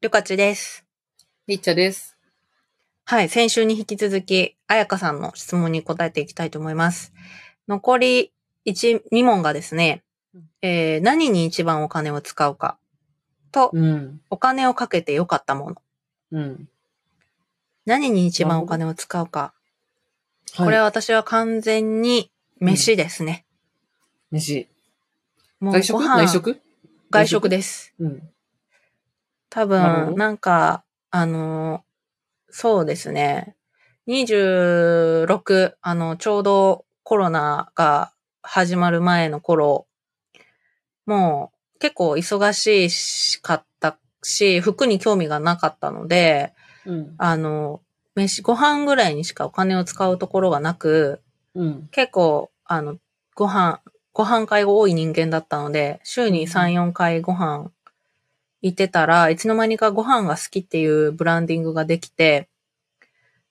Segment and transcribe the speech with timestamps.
[0.00, 0.84] りょかちです。
[1.48, 2.16] りっちゃです。
[3.04, 7.12] はい、先週に引き続き、あやかさんの質問に答えていきたいと思います。
[7.66, 8.32] 残り
[8.64, 10.04] 1、2問がですね、
[10.62, 12.78] えー何に一番お金を使うか
[13.50, 14.20] と、うん。
[14.30, 15.82] お金をかけてよかったもの。
[16.30, 16.68] うん。
[17.84, 19.52] 何に一番お金を使うか。
[20.52, 22.30] はい、これは私は完全に
[22.60, 23.46] 飯ですね。
[24.30, 24.68] 飯。
[25.58, 25.98] もう外食？
[25.98, 26.60] ご飯内食？
[27.10, 27.94] 外食です。
[27.98, 28.30] うん。
[29.50, 31.84] 多分、なるほどなんか、あの、
[32.50, 33.56] そうですね。
[34.06, 39.86] 26、あの、ちょうどコロナが始まる前の頃、
[41.06, 46.52] もう結構忙しかったし、服に興味がなかったので、
[46.84, 47.14] うん。
[47.18, 47.80] あの、
[48.14, 51.20] 飯、ご飯ぐらいにしかお金を使うところがなく、
[51.54, 51.88] うん。
[51.90, 52.98] 結構、あの、
[53.34, 53.80] ご飯、
[54.12, 57.70] ご飯会が多い人間だったので、週に3、4回ご飯
[58.62, 62.48] 行ってたら、いつの間にかご飯が好きっていうブランディングができて、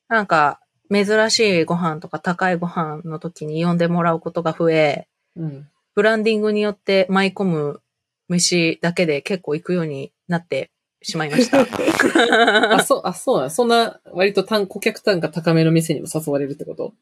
[0.07, 5.69] なんか、珍しいご飯とか高いご飯の時に呼んでもらうことが増え、うん。
[5.95, 7.81] ブランディングによって舞い込む
[8.29, 11.59] 飯だけで結構行くようになってしまいました。
[12.75, 16.93] あ、そう、あ、そうなんそんな、割と単、顧客単価高めの店にも誘われるってこと？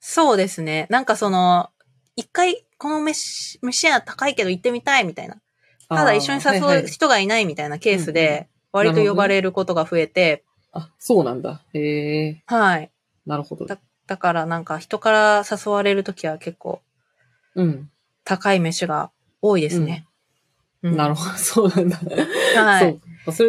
[0.00, 0.86] そうですね。
[0.90, 1.70] なんかその、
[2.16, 5.36] 一回この飯、飯屋高いけど行ってみたいみたいな。
[5.88, 11.62] ただ一緒に誘う人がいないみたいなケースうんうんで、割と呼ばれることが増えて、あ、そうなんだ。
[11.72, 12.90] へえ、はい。
[13.26, 13.66] なるほど。
[13.66, 16.80] だだからなんか人から誘われるときは結構
[17.54, 17.90] うん。
[18.24, 20.04] 高い飯が多いですね。
[20.82, 21.30] うんなるほど。
[21.36, 21.98] そうなんだ。
[22.54, 23.00] はい。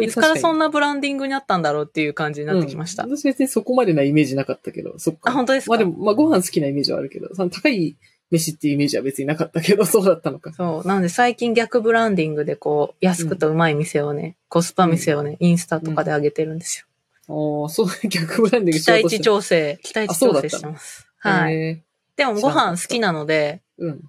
[0.02, 3.04] いつからそんななブランディングになったんだろうっていう感じになってきました。
[3.04, 5.30] 私別にそこまでなイメージなかったけど、そっか。
[5.30, 7.96] あ、本当ですか、まあでも、まあご飯好きなイメージはあるけど、その高い
[8.30, 10.52] 飯っていうイメージは別になかったけど、 そうだったのか。
[10.52, 10.88] そう。
[10.88, 16.86] なんで最近逆ブランディングでこう、安くとうまい店をね、コスパ店をね、インスタとかで上げてるんですよ。
[17.28, 21.06] おーそう、逆ブランディングし期待値調整、期待値調整してます。
[21.18, 21.54] はい。
[21.54, 21.82] へ
[22.16, 24.00] でもご飯好きなので、ーうん。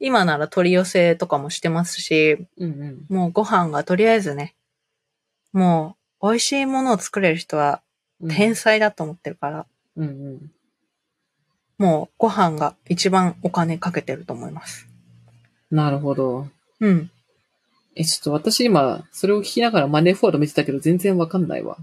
[0.00, 4.54] 今なら取り寄せとかもしてますし、うんもうご飯がとりあえずね、
[5.52, 7.82] もう美味しいものを作れる人は
[8.20, 8.30] うん。
[8.30, 9.66] 天才だと思ってるから、
[9.96, 10.50] うんうん。
[11.78, 14.88] もうご飯が一番お金かけてると思います。
[15.70, 16.48] なるほど。
[16.80, 17.10] うん。
[17.94, 21.76] え、ちょっと私今、それを聞きながらマネーフォワード見てたけど全然わかんないわ。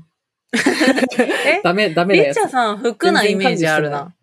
[1.45, 1.61] え？
[1.63, 2.47] ダメ、ダメなやつりっち。
[2.47, 4.13] ゃさん服なイメージあるな。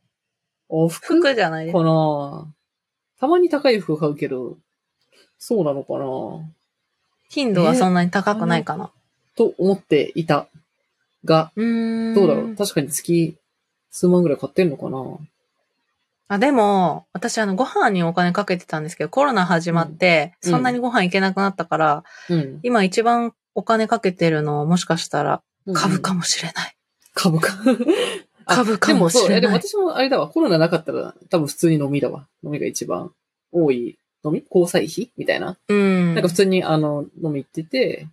[0.68, 1.18] お服？
[1.18, 2.46] 服じゃないですかな
[3.18, 4.56] たまに高い服買うけど、
[5.38, 6.06] そうなのかな
[7.28, 8.90] 頻度はそんなに高くないかな。
[9.36, 10.48] と思っていた。
[11.24, 11.52] が。
[11.56, 13.36] どうだろう確かに月
[13.90, 14.98] 数万ぐらい買ってんのかな
[16.34, 22.60] あ、でも、私あのご飯にお金かけてたんですけど、コロナ始まって、うんそんなにご飯行けなくなったから、うん。
[22.62, 25.42] 今一番お金かけてるのもしかしたら
[25.74, 26.18] 株かも。
[26.20, 26.76] もしれない。
[27.14, 27.52] 株か。
[28.46, 32.26] あ株かもしれないでも私もあれだわ、コロナなかったら多分普通に飲みだわ。
[32.44, 33.12] 飲みが一番
[33.52, 33.98] 多い。
[34.24, 34.44] 飲み？
[34.48, 35.56] 交際費みたいな？
[35.68, 36.14] うん。
[36.14, 38.06] なんか普通にあの、飲み行ってて、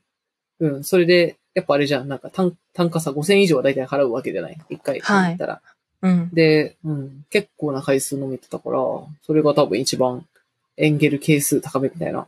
[0.59, 4.57] うん、それで、やっぱあれじゃん、なんか単単価さ5000以上は大体払うわけじゃない？
[4.69, 5.61] 一回はい行ったら。
[6.01, 6.29] うん。
[6.33, 8.79] で、うん、結構な回数飲めてたから、
[9.23, 10.25] それが多分一番
[10.77, 12.27] エンゲル係数高めみたいな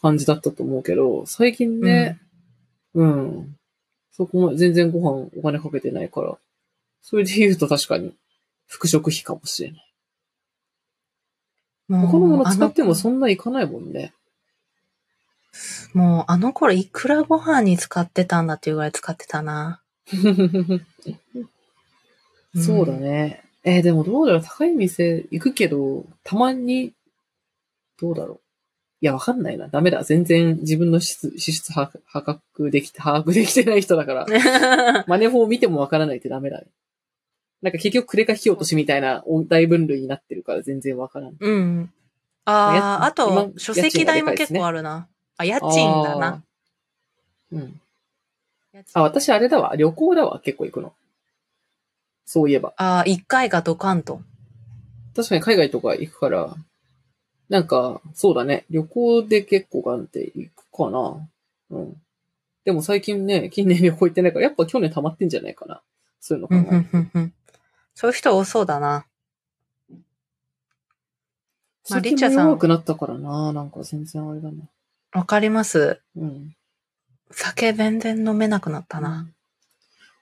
[0.00, 2.18] 感じだったと思うけど、最近ね、
[2.94, 3.56] うん、
[4.12, 6.36] そこも全然ご飯お金かけてないから、
[7.02, 8.14] それで言うと確かに
[8.66, 9.84] 服飾費かもしれない。
[11.88, 14.12] もう他のもの使ってあもそんないかないもんね。
[15.94, 19.80] のもうあの頃いくらご飯に使ってたんだっていうぐらい使ってたな。
[22.58, 23.42] うんそうだね。
[23.64, 26.92] えーでもどうだろう高い店行くけど、たまに、
[28.00, 28.40] どうだろう
[29.00, 29.68] いや、わかんないな。
[29.68, 30.02] ダメだ。
[30.02, 35.04] 全然自分の支出支出把握できて、把握できてない人だから。
[35.06, 36.66] マネフォー見てもわからないってダメだね。
[37.62, 41.36] なんか結局クレカ費用としみたいな大分類になってるから全然わからん。
[41.38, 41.92] うん。
[42.44, 45.08] あやあ、あと、今書籍代も結構あるな。
[45.36, 46.42] あ、家賃だな。
[47.52, 47.80] うん。
[48.94, 49.74] あ、私あれだわ。
[49.76, 50.40] 旅行だわ。
[50.40, 50.92] 結構行くの。
[52.28, 52.74] そういえば。
[52.76, 54.20] ああ、一回がドカンと。
[55.16, 56.54] 確かに海外とか行くから、
[57.48, 58.66] なんか、そうだね。
[58.68, 61.26] 旅行で結構ガンって行くかな。
[61.70, 61.96] うん。
[62.66, 65.80] でも最近ね、近年旅行行ってないから、やっぱ去年溜まってんじゃないかな。
[66.20, 66.84] そういうのかな。
[67.94, 69.06] そういう人多そうだな。
[69.88, 69.98] まあ
[71.84, 73.54] 最リチャさん弱くなったからな。
[73.54, 74.68] なんか全然あれだな。
[75.12, 76.02] わかります。
[76.14, 76.54] うん。
[77.30, 79.26] 酒全然飲めなくなったな。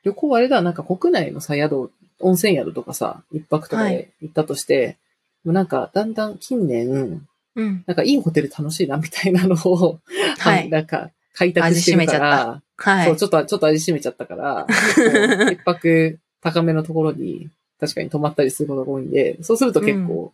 [0.07, 4.99] 旅行はあれだ、なんか国内のさ、宿、温泉宿とかさ、一泊とかはいで行ったとして、
[5.45, 7.27] もうなんかだんだん近年、
[7.57, 7.85] うん。
[7.89, 9.99] なんかいいホテル楽しいなみたいなのを、
[10.39, 10.71] はい。
[10.71, 13.07] なんか開拓してるから、はい。
[13.09, 14.69] そう、ちょっと、ちょっと味しめちゃったから、
[15.51, 17.51] 一泊高めのところに
[17.81, 20.33] 確かに泊まったりすることが多いんで、そうすると結構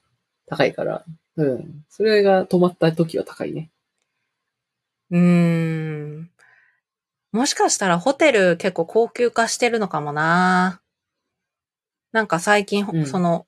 [0.49, 1.03] 高いから、
[1.37, 1.85] うん。
[1.89, 3.71] それが泊まった時は高いね。
[5.11, 6.31] うーん。
[7.33, 10.81] もしかしたらホテル結構高級化してるのかもな。
[12.13, 13.47] なんか最近、うんその、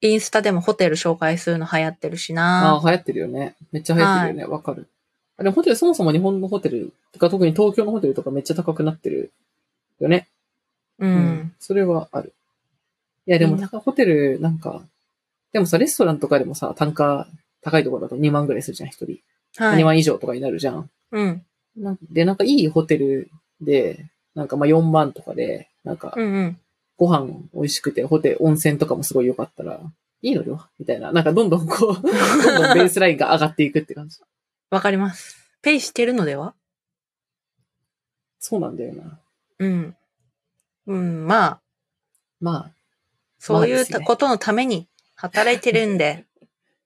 [0.00, 2.76] インスタでもホテル紹介するの流行ってるしあな。
[2.76, 3.54] あ、流行ってるよね。
[3.72, 4.52] めっちゃ流行ってるよね。
[4.52, 4.88] わ、かる。
[5.36, 9.30] あれ、ホテル、そもそも日本のホテルとか、特に東京のホテルとかめっちゃ高くなってる
[10.00, 10.28] よね。
[10.98, 11.06] う。。
[11.06, 12.32] うんそれはある。
[13.26, 14.82] いや、でも、みんななんかホテル、なんか、
[15.52, 17.26] でもさ、レストランとかでもさ、単価
[17.60, 19.20] 高いところだと2万ぐらいするじゃん、一人。
[19.58, 19.84] 2はい。
[19.84, 20.88] 万以上とかになるじゃん。
[21.12, 21.44] うん。
[21.76, 23.30] なんで、なんかいいホテル
[23.60, 26.14] で、なんかまあ4万とかで、なんか。
[27.00, 29.80] ご飯美味しくて、ホテル、温泉とかもすごい良かったら、
[30.20, 31.12] いいのよみたいな。
[31.12, 34.20] なんかどんどんこう、どんどんベースラインが上がっていくって感じ。
[34.68, 35.34] わかります。
[35.62, 36.54] ペイしてるのでは？
[38.38, 39.18] そうなんだよな。
[39.60, 39.96] うん。
[40.86, 41.60] うん、まあ、
[42.38, 42.72] まあ、
[43.38, 46.26] そういうことのために働いてるんで、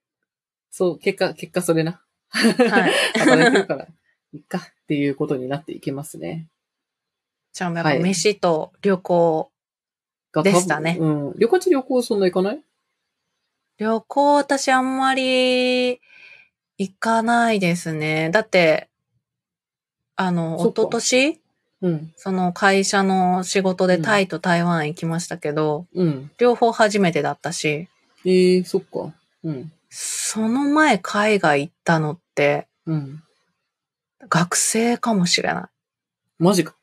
[0.71, 2.01] そう、結果、結果それな。
[2.29, 2.93] はい。
[3.19, 3.87] 働いてるから、
[4.33, 6.47] いっかっていうことになっていきますね。
[7.53, 9.51] じゃあやっぱはい飯と旅行、
[10.31, 11.33] がでしたねうん。
[11.37, 12.61] 旅行中旅行そんな行かない？
[13.77, 16.01] 旅行私あんまり
[16.77, 18.29] 行かないですね。
[18.31, 18.89] だって、
[20.17, 21.41] あの、一昨年？
[21.81, 22.13] うん。
[22.17, 26.31] その会社の仕事でうんタイと台湾行きましたけど、うん。
[26.37, 27.87] 両方初めてだったし、
[28.25, 29.13] えー、そっか。
[29.43, 29.71] うん。
[29.89, 33.23] その前海外行ったのってうん。
[34.29, 35.63] 学生かもしれない。
[36.39, 36.75] マジか。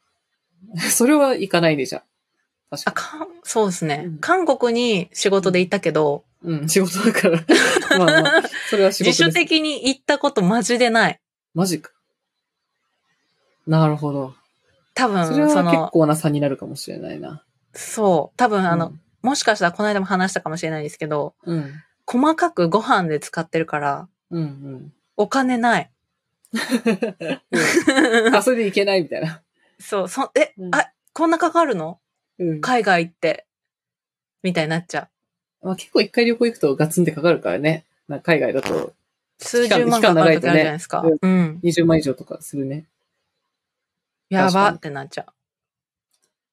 [0.90, 1.98] それは行かないでじゃ
[2.70, 2.76] あ。
[2.76, 4.04] 確あ、かかん、そうですね。
[4.06, 6.54] うん韓国に仕事で行ったけど、に。
[6.54, 7.38] うん、仕事だから。
[7.98, 9.10] まあまあ、それは仕事。
[9.10, 11.20] 自主的に行ったことマジでない。
[11.54, 11.90] マジか。
[13.66, 14.34] なるほど。
[14.94, 17.44] 多分、それは結構な差になるかもしれないな。
[17.74, 18.92] そう、多分あの、
[19.22, 21.72] もしかしたらこの間も話したかもしれないですけど、うん、うん。
[22.06, 24.92] 細かくご飯で使ってるから、うん、うん。
[25.16, 25.90] お金ない。
[26.52, 29.42] うんあ、それでいけないみたいな。
[29.78, 31.98] そう、そ、え、うんあ、こんなかかるの？
[32.38, 32.60] うん。
[32.60, 33.46] 海外行って。
[34.42, 35.08] みたいになっちゃ
[35.62, 35.66] う。
[35.66, 37.84] まあ、結構一回旅行行くとガツンってかかるからね。
[38.08, 38.92] なんか海外だと
[39.38, 41.02] 数十万かかる時あるじゃないですか。
[41.02, 41.60] 期間長いとうん。
[41.62, 42.84] 20万以上とかするね。
[44.28, 45.26] やばってなっちゃう。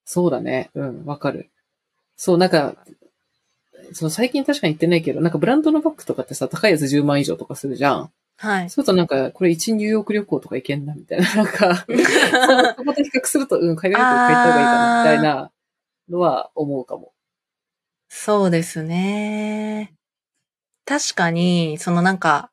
[0.04, 0.70] そうだね。
[0.74, 1.50] うん、わかる。
[2.16, 2.76] そう、なんか、
[3.92, 8.10] そう、最近確かに言ってないけど、なんかブランドのバッグとかってさ、高いやつ10万以上とかするじゃん。
[8.40, 8.70] はい。
[8.70, 11.26] そうするとなんか、これ1ニューヨーク旅行とか行けんな、みたいな。
[11.36, 15.50] なんか、そそこと比較すると、うん、海外旅行行った方がいいかな、みたいな
[16.08, 17.12] のは思うかも。
[18.08, 19.92] そうですね。
[20.86, 22.50] 確かに、そのなんか、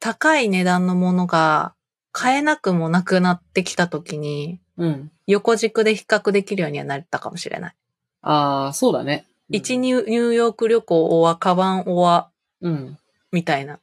[0.00, 1.74] 高い値段のものが
[2.12, 5.10] 買えなくもなくなってきたときに、うん。
[5.26, 7.74] 横軸で比較できるようにはなったかもしれない。
[8.20, 9.24] ああ、そうだね。
[9.48, 12.30] 一ニュニューヨーク旅行おわ、カバンおわ、
[12.60, 12.98] うん。
[13.32, 13.78] みたいな。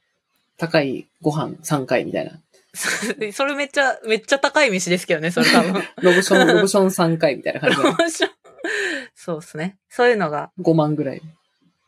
[0.58, 2.40] 高いご飯3回みたいな。
[3.32, 5.82] それめっちゃ、めっちゃ高い飯ですけどね、それ多分。
[6.02, 7.96] ロブション、ロブション3回みたいな感じだね。
[9.14, 9.76] そうですね。
[9.88, 11.22] そういうのが5万ぐらい。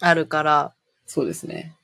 [0.00, 0.72] あるから、
[1.06, 1.74] そうですね。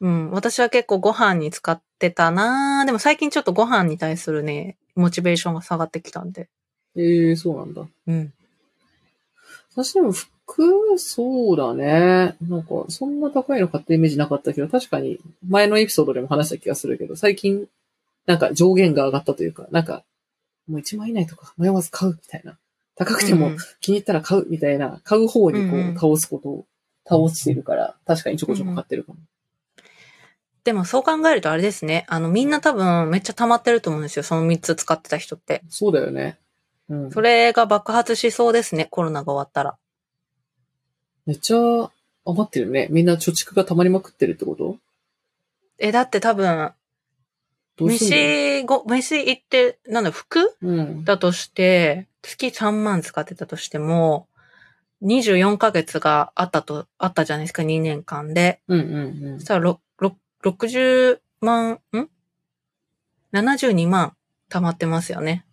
[0.00, 0.30] うん。
[0.30, 6.48] 私は結構ご飯に使ってたなでも最近ちょっとご飯に対するね、モチベーションが下がってきたんで。
[6.96, 7.86] ええそうなんだ。
[8.06, 8.32] うん。
[9.74, 10.12] 私でも
[10.52, 12.36] 服、そうだね。
[12.42, 17.66] なんか、そんな高いの買ったイメージなかったけど、確かに、前のエピソードでも話した気がするけど、最近、
[18.26, 20.04] なんか上限が上がったというか、なんか、
[20.68, 22.58] もう1万以内とか迷わず買うみたいな。
[22.96, 26.66] 高くてもうん気に入ったら買うみたいな、買う方にこうんうんう、倒すことを、
[27.06, 29.18] 倒してるから、確かにちょこちょこ買ってるかも。
[30.62, 32.04] でもそう考えるとあれですね。
[32.08, 34.22] あの、みんな多分めっちゃ溜まってると思うんですよ。
[34.22, 35.62] その3つ使ってた人って。
[35.70, 36.38] そうだよね。
[36.90, 37.10] うん。
[37.10, 38.86] それが爆発しそうですね。
[38.90, 39.78] コロナが終わったら。
[41.30, 41.56] めっちゃ
[42.26, 42.88] 余ってるね。
[42.90, 44.78] みんな貯蓄が溜まりまくってるってこと？
[45.78, 46.72] え、だって多分、
[47.78, 50.56] 飯、ご、飯行って、なんだ、服？
[50.60, 51.04] うん。
[51.04, 54.26] だとして、月3万使ってたとしても、
[55.02, 58.60] 24ヶ月があったと、あったじゃないですか、2年間で。
[58.66, 59.46] うんうんうんそし。
[59.46, 62.08] たら、ろろ60万、ん
[63.32, 64.16] ?72 万
[64.48, 65.46] 溜まってますよね。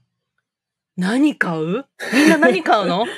[0.98, 1.86] 何買う？
[2.16, 3.06] みんな何買うの？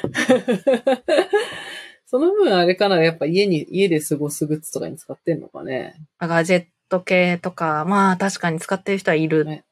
[2.09, 5.93] その分あれかな、やっぱ家に、家で過ごすグッズとかに使ってんのかね。
[6.17, 9.45] あガジェット系とか、まあ確かに使ってる人はいる。
[9.45, 9.63] ね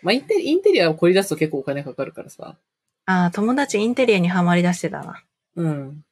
[0.00, 2.56] まあインテリ、インテリアを凝り出すと結構お金かかるからさ。
[3.04, 5.22] ああ、友達インテリアにはまり出してたな。
[5.56, 6.02] うん。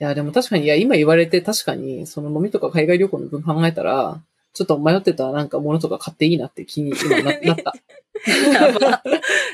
[0.00, 4.22] いや、でも確かに、いや、今言われて確かに、その飲みとか海外旅行の分考えたら、
[4.56, 7.74] ちょっと迷ってたなんかものとか買っていいなって気に 今ななった。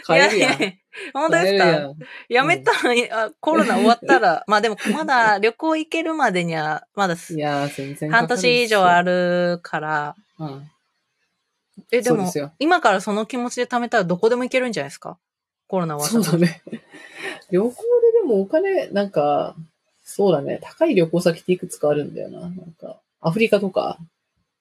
[0.05, 0.63] 買えるやん。
[0.63, 0.73] いや
[1.13, 1.67] 本当ですか？
[1.67, 1.95] やん。
[2.29, 9.03] やめたら、あコロナ終わったら、まあでもまだ旅行行けるまでには、まだすいやー、全然半年以上あ。
[9.03, 10.71] るから、うん。
[11.91, 15.19] え、でも今からその気持ちで貯めたらどこでも行けるんじゃないですか？
[15.67, 16.39] コロナ終わったら。
[16.39, 16.63] そうだね。
[17.51, 17.75] 旅行で
[18.21, 19.57] でもお金、なんか、
[20.05, 20.59] そうだね。
[20.63, 22.41] 高い旅行先っていくつかあるんだよな。
[22.41, 23.99] なんか、アフリカとか、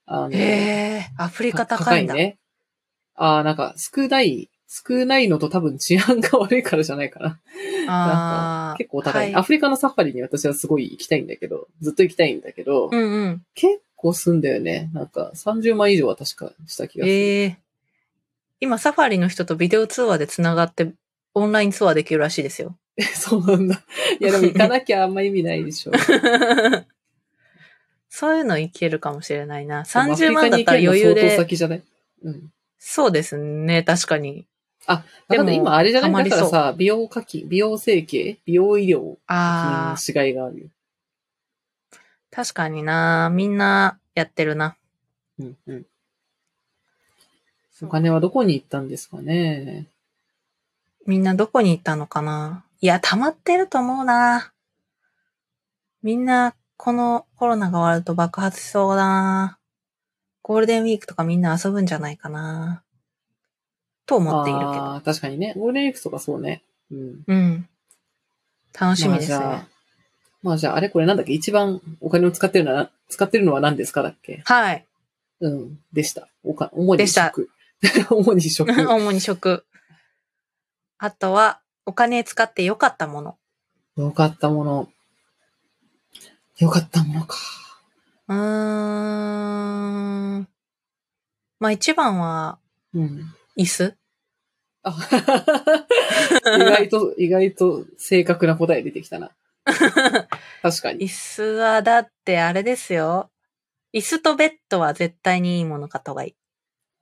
[0.05, 2.13] あの、へえ、アフリカ高いんだ。
[2.13, 2.37] ね。
[3.15, 7.25] ああ、なんか、少ない、少ないのと多分治安が悪いからじゃないかな。
[7.27, 8.73] なんああ。
[8.73, 13.43] か結構高い,、はいアフリカのサファリに私はすごい行きたいんだけど、ずっと行きたいんだけど、うんうん。
[13.53, 14.89] 結構すんだよね。
[14.93, 17.13] なんか、30万以上は確かした気がする。
[17.13, 17.57] ええ
[18.63, 20.91] 今、サファリの人とビデオ通話で繋がって、
[21.33, 22.77] オンラインツアーできるらしいですよ。
[23.15, 23.81] そうなんだ。
[24.19, 25.91] いや、でも行かなきゃあんま意味ないでしょ。
[28.13, 29.83] そういうのいけるかもしれないな。
[29.83, 31.37] でも30万だったら余裕で。
[31.37, 31.83] 先じゃない？
[32.23, 32.51] うん。
[32.77, 34.45] そうですね、確かに。
[34.85, 36.29] あ、でも今あれじゃない？
[36.29, 40.67] だからさ、美容課金、美容整形、美容医療ああ、しがいがあるよ。
[42.29, 43.29] 確かにな。
[43.31, 44.75] みんなやってるな。
[45.39, 45.85] うんうん。
[47.83, 49.87] お金はどこに行ったんですかね？
[51.07, 52.65] みんなどこに行ったのかな？
[52.81, 54.51] いや、溜まってると思うな。
[56.03, 59.59] みんな、このコロナが終わると爆発しそうだな。
[60.41, 62.81] ゴールデンウィークとかみんな遊ぶんじゃないかな。
[64.07, 64.71] と思っているけど。
[64.71, 65.53] ああ、確かにね。
[65.55, 66.63] ゴールデンウィークとかそうね。
[66.91, 67.23] うん。
[67.27, 67.69] うん。
[68.79, 69.37] 楽しみですね。
[69.37, 69.67] まあじゃあ、
[70.41, 71.33] まあじゃあ、あれこれなんだっけ？
[71.33, 74.41] 一番お金を使ってるのは、使ってるのは何ですかだっけ？
[74.45, 74.83] はい。
[75.41, 75.79] うん。
[75.93, 76.29] でした。
[76.43, 77.51] おか、主にでした食。
[78.09, 78.71] 主に食。
[78.89, 79.65] 主に食。
[80.97, 83.37] あとは、お金使って良かったもの。
[83.97, 84.89] よかったもの。
[86.59, 87.37] よかったものか。
[88.27, 88.37] うー
[90.39, 90.47] ん。
[91.59, 92.59] まあ一番は、
[92.93, 93.33] うん。
[93.57, 93.95] 椅子？
[94.83, 94.95] あ
[96.55, 99.31] 意外と、 意外と正確な答え出てきたな。
[100.61, 101.05] 確かに。
[101.05, 103.29] 椅子はだってあれですよ。
[103.93, 106.35] 椅子とベッドは絶対にいいもの買った方がいい。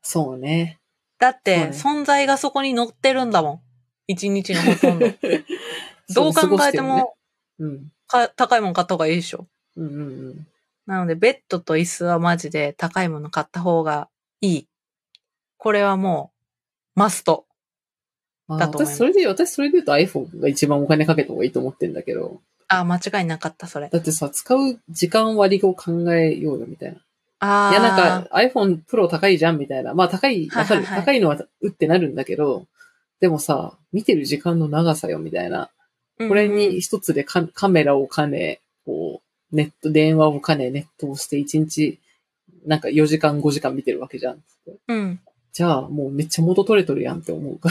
[0.02, 0.80] そうね。
[1.20, 3.62] だって、そう存在がそこに乗ってるんだもん。
[4.08, 5.06] 一日のほとんど。
[6.16, 7.16] どう考えても、
[7.60, 7.92] うん。
[8.10, 9.48] か高いもの買った方がいいでしょ。
[9.78, 10.48] うんうんうん。
[10.86, 14.10] なので、ベッドと椅子はマジで高いもの買った方が
[14.42, 14.68] いい。
[15.58, 16.34] これはも
[16.96, 17.46] う、マスト。
[18.48, 22.42] まあだと思います私それで、私それで言うと iPhone が一番お金かけた方がいいと思ってんだけど。
[22.68, 23.90] あ、間違いなかった、それ。
[23.90, 27.00] だってさ、使う時間割を考えようよみたいな。
[27.40, 27.72] ああ。
[27.72, 29.94] いや、なんか iPhone Pro 高いじゃんみたいな。
[29.94, 30.82] まあ高い、わかる。
[30.82, 32.66] はいはいはい高いのはうってなるんだけど、
[33.20, 35.70] でもさ、見てる時間の長さよみたいな。
[36.28, 39.22] これに一つでカカメラを兼ね、こ
[39.52, 42.00] う、ネット、電話を兼ね、ネットをして一日、
[42.66, 44.44] なんか4時間5時間見てるわけじゃん。
[44.88, 45.20] うん、うん。
[45.54, 47.70] じゃあ、もうめっちゃ元取れとるやんって思うか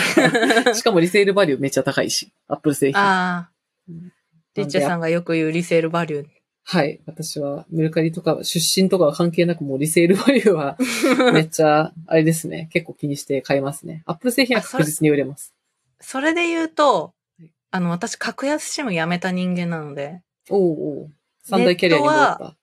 [0.64, 0.74] ら。
[0.74, 3.00] しかもリセールバリューめっちゃ高いし、アップル製品。
[3.00, 3.50] ああ
[3.88, 4.12] うん。
[4.54, 6.26] リッチェさんがよく言うリセールバリュー。
[6.64, 7.00] はい。
[7.06, 10.76] 私はメルカリとか出身とかは関係なくもうリセールバリューは
[11.32, 12.68] めっちゃ、あれですね。
[12.72, 14.02] 結構気にして買いますね。
[14.06, 15.54] アップル製品は確実に売れます。
[16.00, 17.12] それで言うとはい、
[17.70, 22.56] あの、私、格安シムやめた人間なので、おうおう三大キャリアに戻った。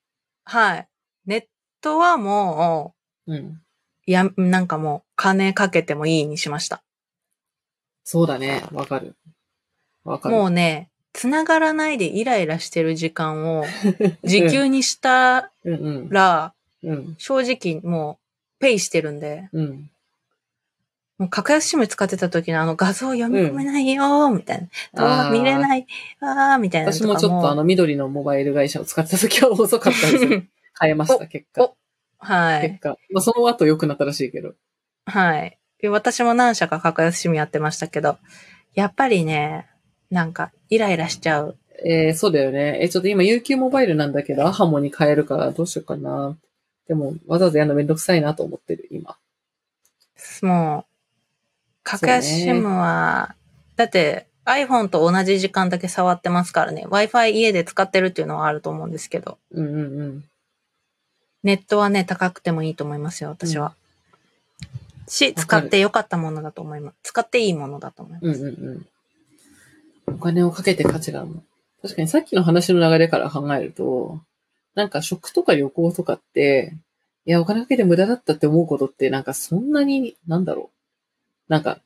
[0.43, 0.87] はい。
[1.25, 1.43] ネッ
[1.81, 2.95] トはも
[3.27, 3.37] うん。
[3.37, 3.61] う、
[4.05, 6.83] や、なんかもう、金かけてもいいにしました。
[8.03, 8.63] そうだね。
[8.71, 9.15] わかる。
[10.03, 10.35] わかる。
[10.35, 13.65] もうね、繋がらないでイライラしてる時間を
[14.23, 16.09] 時給にしたうんうん。
[16.09, 17.15] ら、うん。
[17.17, 18.19] 正直も
[18.59, 19.91] う、ペイしてるんで、うん。
[21.17, 24.61] もう格安シム使ってた時のあの画像読み込めないよーみたい
[24.93, 25.01] な。
[25.01, 25.87] 動画見れない、
[26.19, 30.49] あーみたいなの私もちょっとあの緑のモバイル会社を使ってた時は遅かったですね。
[30.79, 31.63] 変えました、結果。
[31.63, 31.75] お
[32.19, 32.69] はい。
[32.69, 32.97] 結果。
[33.11, 34.53] まあ、その後良くなったらしいけど。
[35.05, 35.57] はい。
[35.81, 38.17] で私も何社か格安シムやってましたけど、
[38.73, 39.67] やっぱりね、
[40.09, 41.57] なんか、イライラしちゃう。
[41.85, 42.79] えー、そうだよね。
[42.81, 46.37] え、ちょっと今 UQ モバイルなんだけど、アハモに変えるからどうしようかな。
[46.87, 49.17] でも、わざわざやるのめんどくさいなと思ってる、今。
[50.41, 50.94] もう、
[51.85, 53.35] 格安シムは、
[53.75, 56.85] だって iPhone と同じ時間だけ触ってますからね。
[56.87, 60.23] Wi-Fi 家で使ってるっていうのはあると思うんですけど、うんうんうん。
[61.43, 63.75] ネットはね、高くてもいいと思いますよ、私は。
[65.07, 66.95] し、かる使って良かったものだと思います。
[67.03, 68.41] 使っていいものだと思います。
[68.41, 68.85] うんうん
[70.07, 70.15] うん。
[70.15, 71.43] お金をかけて価値があるの。
[71.83, 74.19] 確かにさっきの話の流れから考えると、
[74.73, 76.75] なんか食とか旅行とかって、
[77.25, 80.74] いや、お金かけて無駄だったって思うことって、なんかそんなに、なんだろう。
[81.47, 81.79] なんか、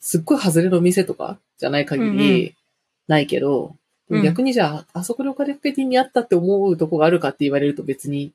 [0.00, 2.54] すっごい外れの店とかじゃない限うんうり、
[3.08, 3.76] ないけど、
[4.08, 8.32] でも逆にじゃあ、あそこでお金かけてにあったって思うとこがあるかって言われると別に、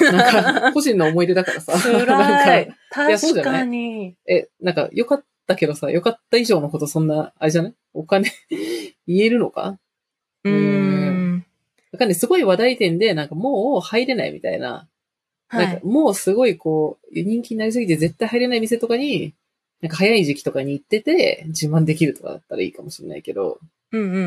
[0.00, 1.72] なんか、 個人の思い出だからさ。
[1.72, 2.64] なんか辛い。
[3.08, 4.14] いやそうじ確かに。
[4.26, 7.74] え、なんか、よかっったけどさ、よかった以上のことそんな、あれじゃない？
[7.92, 8.30] お金
[9.06, 9.78] 言えるのか？
[10.44, 11.46] うーん。
[11.92, 12.14] わかんない。
[12.14, 14.88] すごい話題点で、なんかもう入れないみたいな。
[15.48, 15.66] はい。
[15.66, 19.34] なんかもうすごいこう、人気になりすぎて絶対入れない店とかに、
[19.84, 23.58] なんか早い時期とかに行ってて、自慢できるとかだったらいいかもしれないけど、
[23.92, 24.20] うんうんうんう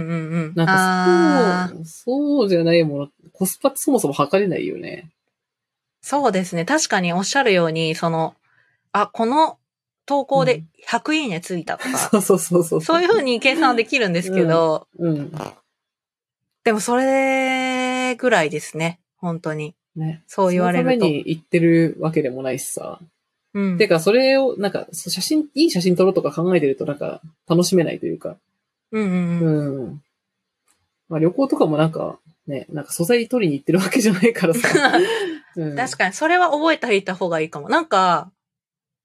[0.49, 0.53] ん。
[0.55, 5.09] なんあかそう、そうじゃないもの、コスパってそもそも測れないよね。
[6.01, 6.63] そうですね。
[6.63, 8.35] 確かにおっしゃるように、その、
[8.91, 9.57] あ、この
[10.05, 12.81] 投稿でうん100いいねついたとか、 そうそうそうそう。
[12.81, 15.31] そういうふうに計算はできるんですけど、うん。
[16.65, 18.99] でもそれぐらいですね。
[19.17, 19.73] 本当に。
[19.95, 20.23] ね。
[20.27, 22.99] そう言われるとそのために行ってるわけでもないしさ。
[23.57, 23.77] うん。
[23.79, 28.37] てか、それを、なんか、写真、いい写真撮ろうとか考えてると、なんか、楽しめないというか。
[28.91, 29.49] うんうんうう
[29.81, 29.87] ん。
[29.93, 30.03] ん。
[31.09, 34.67] まあ、旅行とかもなんか、ね、なんか素材取りに行ってるわけじゃないからさ。
[35.57, 37.67] うん、確かに、それは覚えておいた方がいいかも。
[37.67, 38.31] なんか、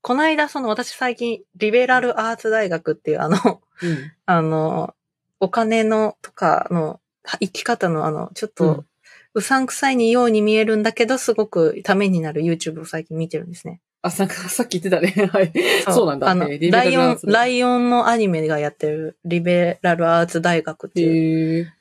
[0.03, 3.39] この間、その私最近、リベラルアーツ大学っていうあの、
[3.83, 4.13] うん。
[4.27, 4.95] あの、
[5.41, 7.01] お金のとかの
[7.41, 8.87] 生き方のあの、ちょっうとん、
[9.35, 13.81] うさんくさいにように見えるんだけど、すごくためになる YouTube を最近見てるんですね。
[14.03, 15.27] あ、なんかさっき言ってたね。
[15.31, 15.53] はい。
[15.85, 16.29] そうなんだ。
[16.29, 21.73] あの、ライオンライオンのアニメがやってるリベラルアーツ大学っていう。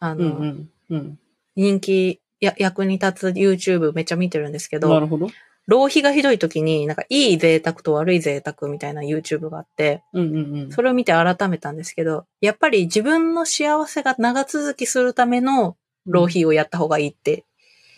[0.00, 0.96] あの、うんうん。
[0.96, 1.18] うん。
[1.54, 5.28] 人気や役に立つ YouTube めっちゃ見てるんですけど、なるほど。
[5.68, 10.72] 浪費がひどい時に、なんかいい贅沢と悪い贅沢みたいな YouTube があって、うんうんうん。
[10.72, 17.44] それを見て改めたんですけど、やっぱり自分の幸せが長続きするための浪費をやった方がいいって。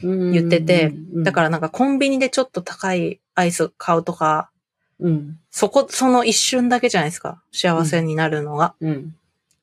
[0.03, 4.51] 言ってて、だかららなんかコンビニでちょっと高いアイス買うとか、
[4.99, 5.39] うん。
[5.51, 7.43] そこ、その一瞬だけじゃないですか。
[7.53, 8.75] 幸せになるのが。
[8.81, 9.15] うん。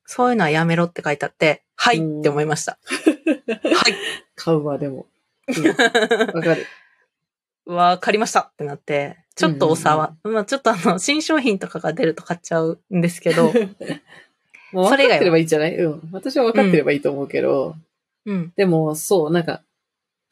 [0.05, 2.79] そういうのはやめろって書いてあって、はいうんって思いました。
[2.81, 3.95] はい。
[4.35, 5.05] 買うわ、でも。
[5.47, 6.65] うんわかる。
[7.67, 13.51] わかりましたってなって、ちょっとお騒、まあちょっとあの、新商品とかが出ると買っちゃうんですけど、
[14.71, 15.75] もう分かってればいいんじゃない？
[15.75, 16.09] うん。
[16.11, 17.75] 私は分かってればいいと思うけど、
[18.25, 18.53] うん。
[18.55, 19.61] でも、そう、なんか、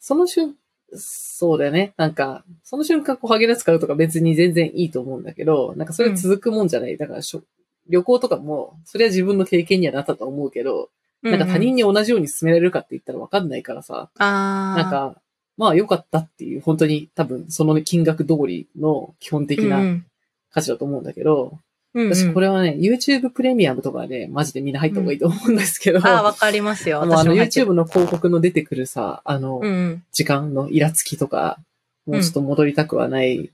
[0.06, 0.54] その瞬、
[0.94, 1.96] そうだよね。
[1.98, 6.96] なんか、その瞬間、こう、ハゲラ使うとか別に全然いいと思うんだけど、なんかそれ続くもんじゃない。
[6.96, 7.42] だからしょ、
[7.90, 10.92] 旅行とかも、それは自分の経験にはなったと思うけど、
[11.24, 14.84] なんか他人に同じように進められるかって言ったら分かんないからさ、あー。
[14.84, 15.20] なんか、
[15.58, 20.06] まあ良かったっていう、本当に多分その金額通りの基本的うんうなん。
[20.52, 21.58] 価値だと思うんだけど、
[21.96, 27.02] うんうん私これはね、YouTube プレミアムとかね、マジでみんな入った方がいいと思うんですけど、ああ、わかりますよ。
[27.02, 30.04] あのあの YouTube の広告の出てくるさ、あの、うんうん。
[30.12, 31.58] 時間のイラつきとか、
[32.06, 33.50] もうちょっと戻りたくはない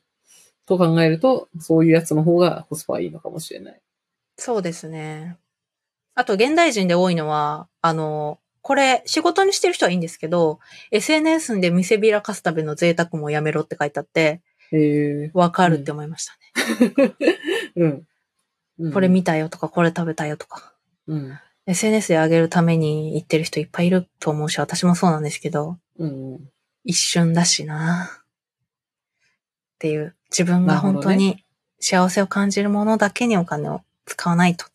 [0.65, 3.81] と考えると、そういうやつの方がコスパはいいのかもしれない。
[4.37, 5.37] そうですね。
[6.15, 14.41] あと、現代人で多いのは、あの、これ、仕事にしてる人はいいんですけど、SNS で見せびらかすための贅沢もやめろって書いてあって、
[15.33, 16.33] わかるって思いました
[17.03, 17.13] ね。
[17.77, 17.85] うん。
[17.85, 18.07] うん
[18.93, 20.73] これ見たよとか、これ食べたよとか。
[21.07, 21.39] うん。
[21.67, 26.33] SNS で上げるために言ってる人いっぱいいると思うし、私もそうなんですけど、うん。
[26.33, 26.49] うん。
[26.83, 31.43] 一瞬だしなっていう、自分が本当に
[31.79, 34.71] 幸せを感じるものだけにお金を使わないと、と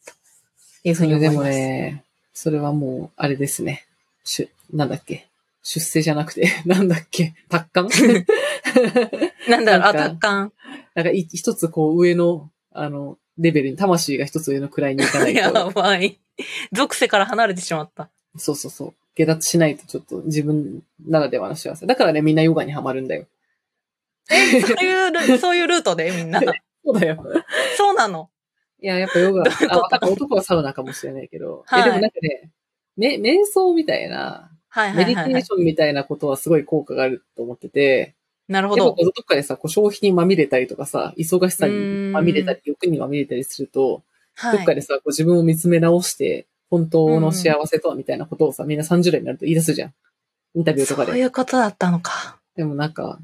[0.85, 1.59] いうふそうれでもに思います。
[1.59, 3.87] ね、それはもう、あれですね。
[4.25, 5.29] しゅ、なんだっけ。
[5.63, 7.35] 出世じゃなくて、 なんだっけ。
[7.49, 7.89] 達観？
[9.49, 10.53] なんだろう、 あ、達観。
[10.95, 16.19] なんかい一つこう上の、あの、レベルに、魂が一つ上の位に行かないやと、 ばい。
[16.73, 18.09] 属性から離れてしまった。
[18.37, 18.95] そうそうそう。
[19.15, 21.87] 下脱しないとちょっと自分ならではの幸せ。
[21.87, 23.27] だからね、みんなヨガにはまるんだよ。
[24.29, 24.39] そう
[24.85, 26.11] いうル、 そういうルートで？
[26.11, 26.41] みんな。
[26.85, 27.23] そうだよ。
[27.77, 28.29] そうなの？
[28.81, 32.51] いや、やっぱヨガ、どういうあ男はサウナかもしれないけど、はいでもなんかね、
[32.97, 35.43] め、瞑想みたいな、はいはメディテいはい、はい。
[35.43, 38.15] ーションみたいなことはすごい効果があると思ってて、
[38.49, 39.03] なるほどやっぱこ。
[39.03, 41.75] うどっかでさ、こう消費にまみれたりとかさ、忙しさに
[42.13, 44.03] まみれたり、欲にまみれたりすると、
[44.35, 44.59] はい。
[44.59, 49.95] どっかでさ、こう自分を見つめ直して、本当の幸せとはみたいなことをさ、みんな30代になると言い出すじゃん。
[50.55, 51.13] インタビューとかで。
[51.13, 52.39] そういうことだったのか。
[52.57, 53.19] でもなんか、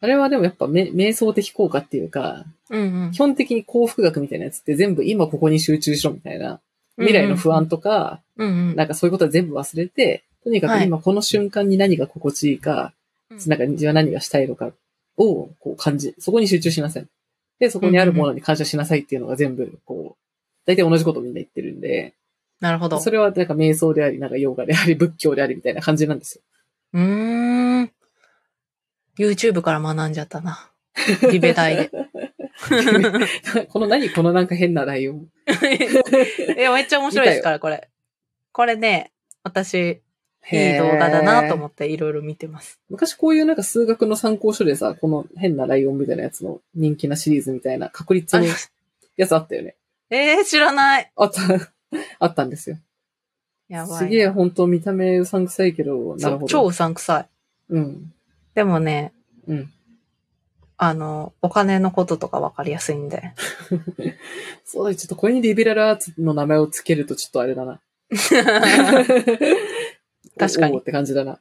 [0.00, 3.18] あれはでもやっぱめ瞑想的効果っていうか、うんうん基。
[3.18, 6.60] 本的に幸福学みたいなやつって全部今ここに集中しろみたいな、
[6.96, 8.76] 未来の不安とか、うんうん。
[8.76, 12.92] なんかそういうことは全部忘れて、とにかく今この瞬間に何が心地いいか、
[13.46, 14.72] なんか自分は何がしたいのか
[15.16, 17.06] をこう感じ、そこに集中しなさい。
[17.58, 20.22] で、そこにあるものに感謝しなさいっていうのが全部、こう、
[20.66, 22.14] 大体同じことをみんな言ってるんで、
[22.60, 23.00] なるほど。
[23.00, 26.42] それはなんか瞑想であり、なんかヨガであり、仏教でありみたいな感じなんですよ。
[26.94, 27.92] うーん。
[29.18, 30.70] YouTube から学んじゃったな。
[31.30, 31.90] リベ大で。
[33.68, 35.28] この何このなんか変なライオン。
[36.56, 37.90] いや、めっちゃ面白いですから、これ。
[38.52, 40.00] これね、私、
[40.52, 42.78] いい動画だなと思っていろいろ見てます。
[42.90, 48.44] 昔こういうなんか数学の参考書でさ、この変なライオンみたいなやつの人気なシリーズみたいな確率の
[49.16, 49.76] やつあったよね。
[50.10, 51.10] えー、知らない。
[51.16, 51.40] あった、
[52.18, 52.78] あったんですよ。
[53.68, 53.98] やばい。
[53.98, 56.46] すげえ本当見た目うさんくさいけど、なるほど。
[56.46, 57.28] 超うさんくさい。
[57.70, 58.12] うん。
[58.54, 59.12] でもね、
[59.48, 59.70] うん。
[60.76, 63.32] あの、お金のこととかわかりやすいんで。
[64.64, 67.80] そうだ、ちょっとこれにリベラルアーツの名前をつけるとちょっとあれだな。
[70.38, 71.40] 確かにって感じだな。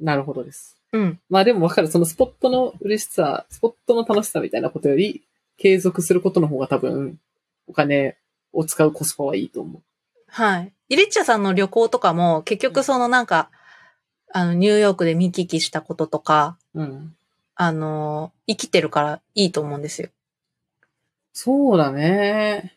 [0.00, 0.76] なるほどです。
[0.92, 1.20] うん。
[1.28, 1.88] まあでもわかる。
[1.88, 5.22] そのスポットの嬉しさ、スポットの楽しさみたいなことより、
[5.58, 7.18] 継続することの方が多分、
[7.66, 8.16] お金
[8.52, 9.82] を使うコスパはいいと思う。
[10.26, 10.72] はい。
[10.88, 13.50] イリッチャさんの旅行とかも、結局そのなんか、
[14.32, 17.14] あの、ニューヨークで見聞きしたこととか、うん。
[17.54, 20.08] あの、生きてるからいいと思うんですよ。
[21.32, 22.74] そうだね。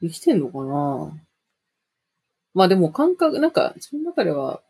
[0.00, 1.12] 生きてんのかな？
[2.54, 4.60] まあでも感覚、なんか、その中では、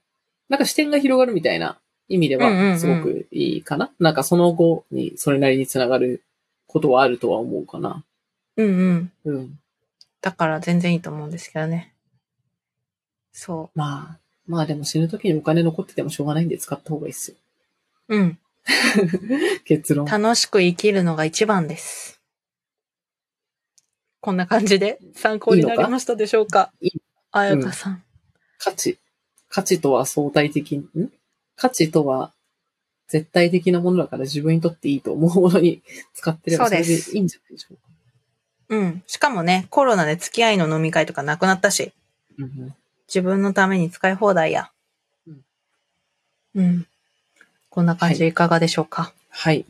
[0.49, 6.23] なんか視点が広がるみたいな意味では、うんうんうんすごくいいかな、なんかその後にそれなりにつながる
[6.67, 8.05] ことはあるとは思うかな。
[8.57, 9.13] うんうん。
[9.25, 9.59] うん。
[10.21, 11.93] だから全然いいと思うんですけどね。
[13.33, 17.37] そまあ、まあでも死ぬ時にお金残っててもしょうがないんで使った方がいいっすよ。
[18.09, 18.17] う。
[18.17, 18.39] うん。
[19.65, 20.07] 結論。
[20.07, 22.21] 楽しく生きるのが一番です。
[24.21, 26.71] こんな感じで参考になりましたでしょうか？
[26.81, 26.93] いい
[27.33, 28.03] あやかさん。
[28.59, 28.99] 価値。
[29.49, 31.11] 価値とは相対的に、ん？
[31.57, 32.33] 価値とは
[33.09, 35.83] 絶対的なものだから自分にとっていいと思うものに
[36.15, 37.83] 使ってればそれでいいんじゃないでしょうか。
[38.69, 39.03] うん。
[39.07, 41.93] しかもね、コロナで付き合いの飲み会とかなくなったし、
[42.39, 42.75] うんうん
[43.09, 44.71] 自分のために使い放題や。
[45.27, 45.45] うん。
[46.55, 46.87] うん。
[47.69, 49.13] こんな感じでいかがでしょうか？
[49.29, 49.67] はい。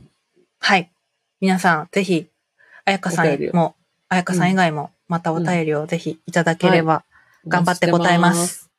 [0.60, 0.88] はい。
[1.40, 2.28] 皆さん、ぜひ、
[2.84, 3.74] あやかさんも、
[4.08, 7.02] あやかさん以外も、またお便りをぜひいただければ、
[7.46, 8.70] 頑張って答えます。